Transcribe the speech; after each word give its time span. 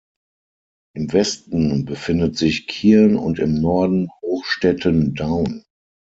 Im 0.95 1.13
Westen 1.13 1.85
befindet 1.85 2.35
sich 2.35 2.65
Kirn 2.65 3.15
und 3.17 3.37
im 3.37 3.61
Norden 3.61 4.09
Hochstetten-Dhaun. 4.23 5.63